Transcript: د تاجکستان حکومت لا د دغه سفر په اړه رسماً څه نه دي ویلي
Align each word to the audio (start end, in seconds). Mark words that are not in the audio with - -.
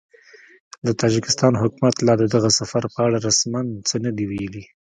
د 0.85 0.87
تاجکستان 1.01 1.53
حکومت 1.61 1.95
لا 2.07 2.13
د 2.21 2.23
دغه 2.35 2.49
سفر 2.59 2.83
په 2.93 2.99
اړه 3.07 3.17
رسماً 3.27 3.61
څه 3.87 3.95
نه 4.05 4.11
دي 4.17 4.25
ویلي 4.27 4.63